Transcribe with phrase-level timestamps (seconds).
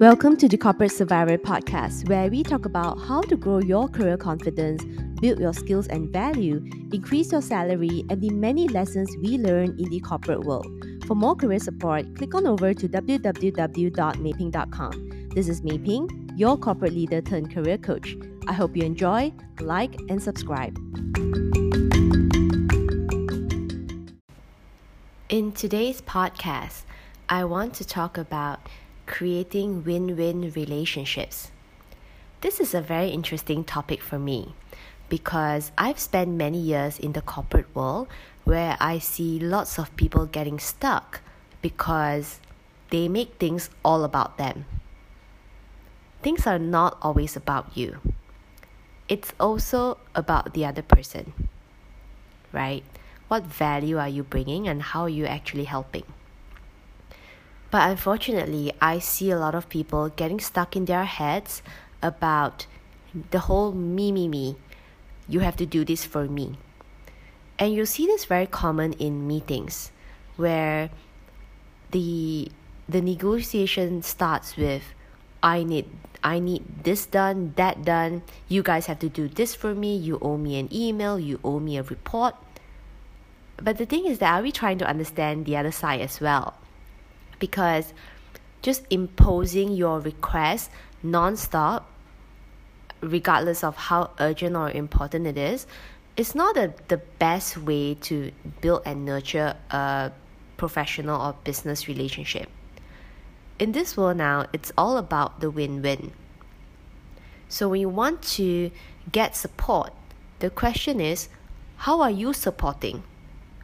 [0.00, 4.16] Welcome to the Corporate Survivor podcast, where we talk about how to grow your career
[4.16, 4.82] confidence,
[5.20, 9.90] build your skills and value, increase your salary, and the many lessons we learn in
[9.90, 10.66] the corporate world.
[11.06, 13.28] For more career support, click on over to www.maping.com.
[15.34, 18.16] This is Maping, your corporate leader turned career coach.
[18.48, 20.78] I hope you enjoy, like, and subscribe.
[25.28, 26.84] In today's podcast,
[27.28, 28.60] I want to talk about
[29.10, 31.50] creating win win relationships.
[32.42, 34.54] This is a very interesting topic for me
[35.08, 38.06] because I've spent many years in the corporate world
[38.44, 41.20] where I see lots of people getting stuck
[41.60, 42.38] because
[42.90, 44.64] they make things all about them.
[46.22, 47.98] Things are not always about you,
[49.08, 51.34] it's also about the other person,
[52.52, 52.84] right?
[53.26, 56.06] What value are you bringing and how are you actually helping?
[57.70, 61.62] But unfortunately, I see a lot of people getting stuck in their heads
[62.02, 62.66] about
[63.30, 64.56] the whole me, me, me.
[65.28, 66.58] You have to do this for me.
[67.58, 69.92] And you see this very common in meetings
[70.36, 70.90] where
[71.90, 72.50] the
[72.88, 74.82] the negotiation starts with
[75.42, 75.86] I need
[76.22, 78.22] I need this done, that done.
[78.48, 79.96] You guys have to do this for me.
[79.96, 82.34] You owe me an email, you owe me a report.
[83.56, 86.59] But the thing is that are we trying to understand the other side as well?
[87.40, 87.92] Because
[88.62, 90.70] just imposing your request
[91.02, 91.90] non-stop
[93.00, 95.66] regardless of how urgent or important it is
[96.16, 98.30] is not a, the best way to
[98.60, 100.12] build and nurture a
[100.58, 102.48] professional or business relationship.
[103.58, 106.12] In this world now it's all about the win-win.
[107.48, 108.70] So when you want to
[109.10, 109.92] get support
[110.40, 111.28] the question is
[111.76, 113.02] how are you supporting?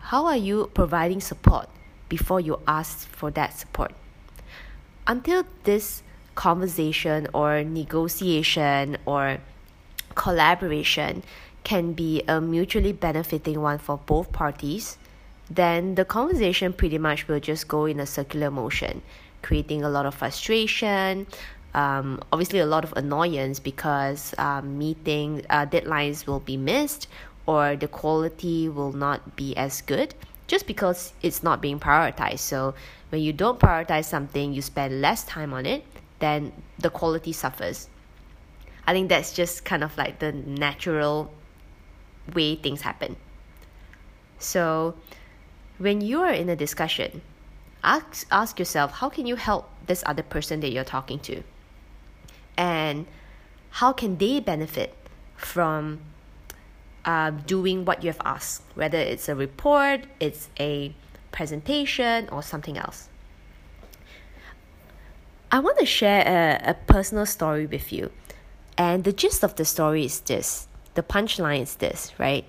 [0.00, 1.68] How are you providing support
[2.08, 3.92] before you ask for that support.
[5.06, 6.02] Until this
[6.34, 9.38] conversation or negotiation or
[10.14, 11.22] collaboration
[11.64, 14.98] can be a mutually benefiting one for both parties,
[15.50, 19.02] then the conversation pretty much will just go in a circular motion,
[19.42, 21.26] creating a lot of frustration,
[21.74, 27.06] um, obviously a lot of annoyance because um, meeting uh, deadlines will be missed
[27.46, 30.14] or the quality will not be as good
[30.46, 32.40] just because it's not being prioritized.
[32.40, 32.74] So
[33.10, 35.84] when you don't prioritize something, you spend less time on it,
[36.18, 37.88] then the quality suffers.
[38.86, 41.32] I think that's just kind of like the natural
[42.34, 43.16] way things happen.
[44.38, 44.94] So
[45.78, 47.22] when you are in a discussion,
[47.82, 51.42] ask ask yourself how can you help this other person that you're talking to?
[52.56, 53.06] And
[53.70, 54.94] how can they benefit
[55.36, 56.00] from
[57.06, 60.92] uh, doing what you have asked, whether it's a report, it's a
[61.30, 63.08] presentation, or something else.
[65.50, 68.10] I want to share a, a personal story with you.
[68.76, 72.44] And the gist of the story is this the punchline is this, right?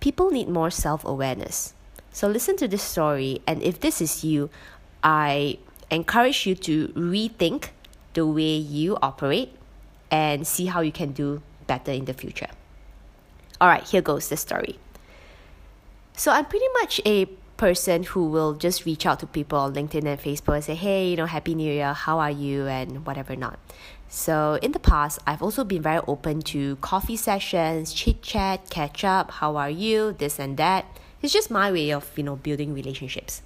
[0.00, 1.74] People need more self awareness.
[2.10, 4.48] So listen to this story, and if this is you,
[5.02, 5.58] I
[5.90, 7.68] encourage you to rethink
[8.14, 9.52] the way you operate
[10.10, 12.48] and see how you can do better in the future.
[13.60, 14.78] All right, here goes the story.
[16.14, 17.26] So I'm pretty much a
[17.56, 21.10] person who will just reach out to people on LinkedIn and Facebook and say, hey,
[21.10, 23.58] you know, Happy New Year, how are you, and whatever not.
[24.08, 29.04] So in the past, I've also been very open to coffee sessions, chit chat, catch
[29.04, 30.86] up, how are you, this and that.
[31.20, 33.42] It's just my way of, you know, building relationships.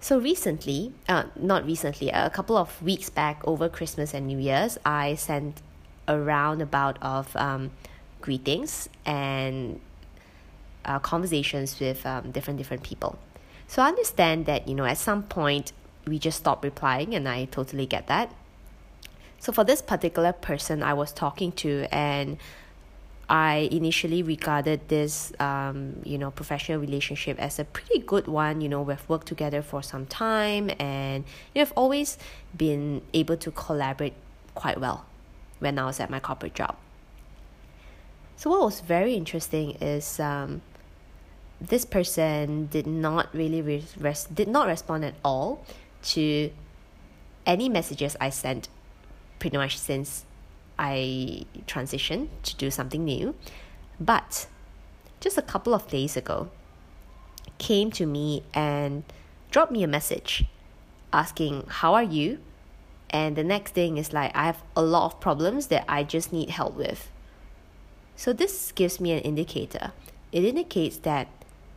[0.00, 4.78] So recently, uh, not recently, a couple of weeks back over Christmas and New Year's,
[4.84, 5.62] I sent
[6.06, 7.70] a roundabout of um,
[8.20, 9.80] greetings and
[10.84, 13.18] uh, conversations with um, different different people.
[13.66, 15.72] So I understand that you know at some point
[16.06, 18.34] we just stop replying, and I totally get that.
[19.38, 22.38] So for this particular person I was talking to, and
[23.28, 28.60] I initially regarded this um, you know professional relationship as a pretty good one.
[28.60, 31.24] You know we've worked together for some time, and
[31.54, 32.18] you know, I've always
[32.56, 34.14] been able to collaborate
[34.54, 35.06] quite well
[35.58, 36.76] when I was at my corporate job.
[38.36, 40.62] So what was very interesting is um,
[41.60, 45.64] this person did not really res- did not respond at all
[46.14, 46.50] to
[47.46, 48.68] any messages I sent
[49.38, 50.24] pretty much since
[50.78, 53.34] I transitioned to do something new.
[54.00, 54.46] But
[55.20, 56.50] just a couple of days ago,
[57.58, 59.04] came to me and
[59.50, 60.44] dropped me a message
[61.12, 62.38] asking, How are you?
[63.14, 66.32] And the next thing is like I have a lot of problems that I just
[66.32, 67.12] need help with.
[68.16, 69.92] So this gives me an indicator.
[70.32, 71.28] It indicates that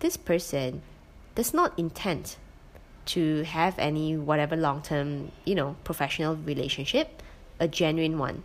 [0.00, 0.82] this person
[1.36, 2.34] does not intend
[3.06, 7.22] to have any whatever long term, you know, professional relationship,
[7.60, 8.42] a genuine one.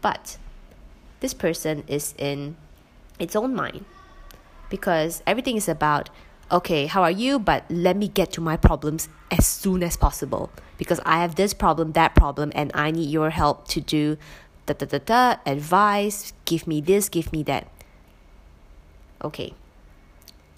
[0.00, 0.38] But
[1.20, 2.56] this person is in
[3.18, 3.84] its own mind
[4.70, 6.08] because everything is about
[6.52, 7.38] okay, how are you?
[7.38, 11.54] But let me get to my problems as soon as possible because I have this
[11.54, 14.18] problem, that problem, and I need your help to do
[14.66, 17.66] da da da da, advice, give me this, give me that.
[19.24, 19.54] Okay,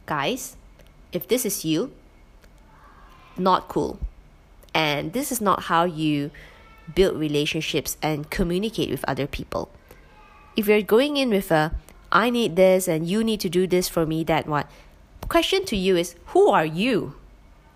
[0.06, 0.56] guys,
[1.12, 1.92] if this is you,
[3.36, 3.98] not cool.
[4.74, 6.30] And this is not how you
[6.94, 9.70] build relationships and communicate with other people.
[10.56, 11.74] If you're going in with a,
[12.10, 14.68] I need this and you need to do this for me, that what?
[15.28, 17.14] Question to you is, who are you?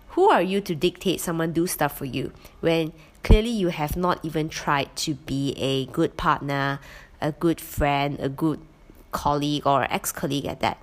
[0.09, 2.31] Who are you to dictate someone do stuff for you
[2.61, 2.93] when
[3.23, 6.79] clearly you have not even tried to be a good partner,
[7.21, 8.59] a good friend, a good
[9.11, 10.77] colleague or ex-colleague at that?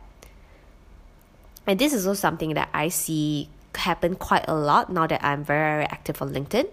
[1.66, 5.44] And this is also something that I see happen quite a lot now that I'm
[5.44, 6.68] very, very active on LinkedIn.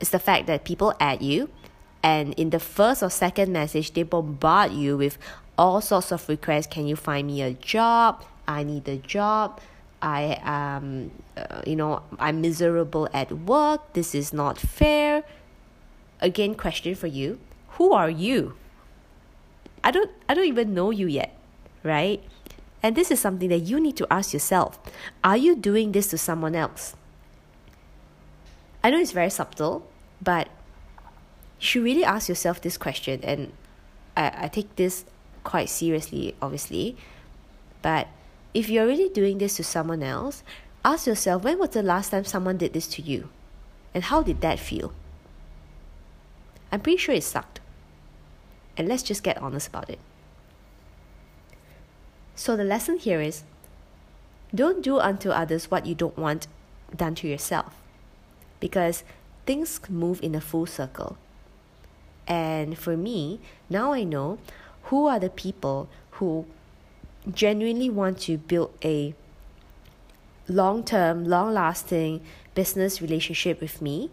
[0.00, 1.48] It's the fact that people add you
[2.02, 5.16] and in the first or second message they bombard you with
[5.56, 6.66] all sorts of requests.
[6.66, 8.24] Can you find me a job?
[8.46, 9.60] I need a job.
[10.02, 13.92] I um uh, you know I'm miserable at work.
[13.92, 15.22] This is not fair.
[16.20, 17.38] Again, question for you:
[17.78, 18.54] Who are you?
[19.84, 21.36] I don't I don't even know you yet,
[21.82, 22.22] right?
[22.82, 24.78] And this is something that you need to ask yourself
[25.22, 26.94] Are you doing this to someone else?
[28.82, 29.86] I know it's very subtle,
[30.20, 30.48] but
[31.60, 33.20] you should really ask yourself this question.
[33.22, 33.52] And
[34.16, 35.04] I, I take this
[35.44, 36.96] quite seriously, obviously.
[37.80, 38.08] But
[38.54, 40.42] if you're really doing this to someone else,
[40.84, 43.28] ask yourself when was the last time someone did this to you?
[43.94, 44.92] And how did that feel?
[46.70, 47.60] I'm pretty sure it sucked.
[48.76, 49.98] And let's just get honest about it.
[52.34, 53.44] So the lesson here is
[54.54, 56.46] don't do unto others what you don't want
[56.94, 57.74] done to yourself.
[58.60, 59.04] Because
[59.46, 61.18] things move in a full circle.
[62.26, 64.38] And for me, now I know
[64.84, 66.46] who are the people who
[67.30, 69.14] genuinely want to build a
[70.48, 72.20] long term, long lasting
[72.54, 74.10] business relationship with me,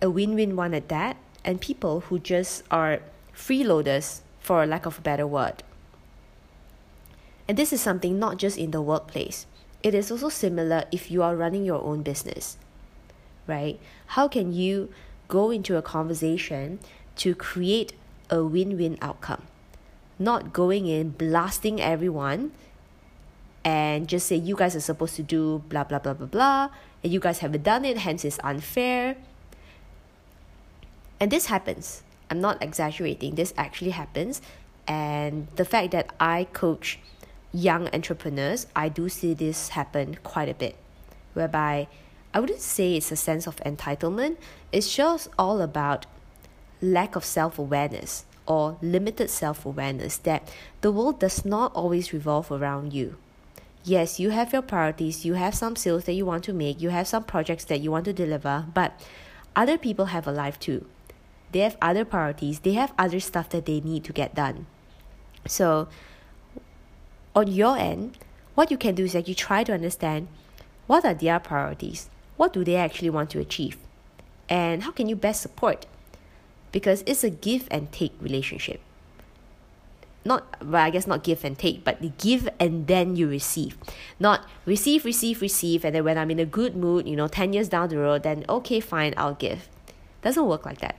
[0.00, 3.00] a win win one at that, and people who just are
[3.34, 5.62] freeloaders, for lack of a better word.
[7.46, 9.46] And this is something not just in the workplace,
[9.82, 12.56] it is also similar if you are running your own business,
[13.46, 13.78] right?
[14.06, 14.90] How can you
[15.28, 16.78] go into a conversation
[17.16, 17.92] to create
[18.30, 19.42] a win win outcome?
[20.18, 22.52] Not going in blasting everyone
[23.64, 26.68] and just say you guys are supposed to do blah blah blah blah blah
[27.02, 29.16] and you guys haven't done it hence it's unfair.
[31.20, 32.02] And this happens.
[32.30, 33.36] I'm not exaggerating.
[33.36, 34.42] This actually happens.
[34.88, 36.98] And the fact that i coach
[37.52, 40.76] young entrepreneurs, I do see this happen quite a bit,
[41.34, 41.86] whereby
[42.34, 44.38] I wouldn't say it's a sense of entitlement,
[44.72, 46.06] it's just all about
[46.80, 50.48] lack of self awareness or limited self awareness that
[50.80, 53.16] the world does not always revolve around you.
[53.84, 56.90] Yes, you have your priorities, you have some sales that you want to make, you
[56.90, 59.00] have some projects that you want to deliver, but
[59.56, 60.86] other people have a life too.
[61.50, 64.66] They have other priorities, they have other stuff that they need to get done.
[65.46, 65.88] So,
[67.34, 68.18] on your end,
[68.54, 70.28] what you can do is that you try to understand
[70.86, 73.76] what are their priorities, what do they actually want to achieve,
[74.48, 75.86] and how can you best support?
[76.72, 78.80] Because it's a give and take relationship.
[80.24, 83.76] Not, well, I guess not give and take, but give and then you receive.
[84.18, 87.52] Not receive, receive, receive, and then when I'm in a good mood, you know, 10
[87.52, 89.68] years down the road, then okay, fine, I'll give.
[90.22, 90.96] Doesn't work like that.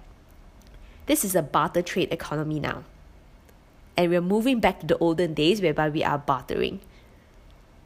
[1.06, 2.84] This is a barter trade economy now
[3.96, 6.80] and we're moving back to the olden days whereby we are bartering.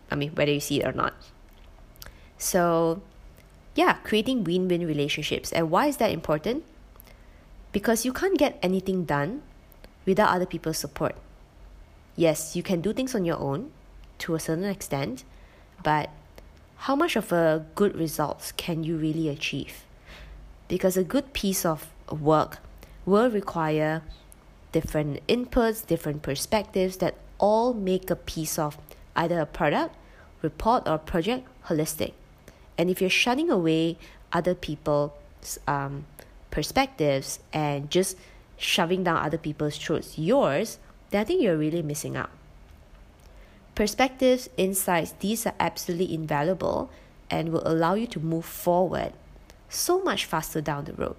[0.09, 1.13] I mean, whether you see it or not.
[2.37, 3.01] So,
[3.75, 5.51] yeah, creating win win relationships.
[5.51, 6.63] And why is that important?
[7.77, 9.43] Because you can't get anything done
[10.03, 11.13] without other people's support.
[12.15, 13.69] Yes, you can do things on your own
[14.17, 15.23] to a certain extent,
[15.83, 16.09] but
[16.77, 19.85] how much of a good results can you really achieve?
[20.67, 22.57] Because a good piece of work
[23.05, 24.01] will require
[24.71, 28.75] different inputs, different perspectives that all make a piece of
[29.15, 29.93] either a product,
[30.41, 32.13] report, or project holistic.
[32.75, 33.99] And if you're shutting away
[34.33, 35.11] other people's
[35.67, 36.05] um,
[36.51, 38.17] perspectives and just
[38.57, 42.29] shoving down other people's throats yours, then I think you're really missing out.
[43.75, 46.89] Perspectives, insights, these are absolutely invaluable
[47.29, 49.13] and will allow you to move forward
[49.69, 51.15] so much faster down the road.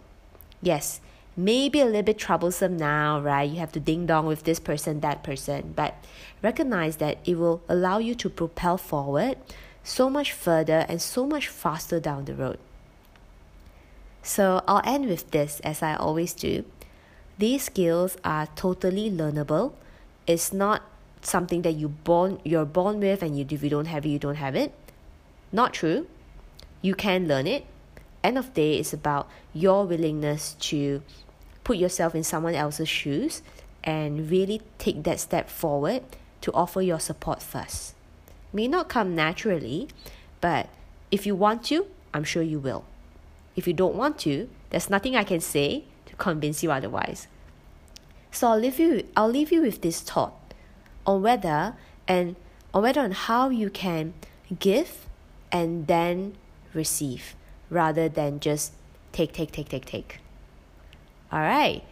[0.60, 1.00] Yes,
[1.36, 3.48] maybe a little bit troublesome now, right?
[3.48, 5.94] You have to ding dong with this person, that person, but
[6.42, 9.36] recognize that it will allow you to propel forward
[9.84, 12.58] so much further and so much faster down the road.
[14.22, 16.64] So I'll end with this as I always do.
[17.38, 19.72] These skills are totally learnable.
[20.26, 20.82] It's not
[21.22, 24.18] something that you born you're born with and you if you don't have it you
[24.18, 24.72] don't have it.
[25.52, 26.06] Not true.
[26.82, 27.64] You can learn it.
[28.22, 31.02] End of day is about your willingness to
[31.64, 33.42] put yourself in someone else's shoes
[33.84, 36.02] and really take that step forward
[36.40, 37.94] to offer your support first.
[38.52, 39.88] May not come naturally,
[40.40, 40.68] but
[41.10, 42.84] if you want to, I'm sure you will.
[43.58, 47.26] If you don't want to, there's nothing I can say to convince you otherwise.
[48.30, 50.54] So I'll leave you I'll leave you with this thought
[51.04, 51.74] on whether
[52.06, 52.36] and
[52.72, 54.14] on whether on how you can
[54.60, 55.08] give
[55.50, 56.36] and then
[56.72, 57.34] receive
[57.68, 58.74] rather than just
[59.10, 60.20] take take take take take.
[61.32, 61.82] All right.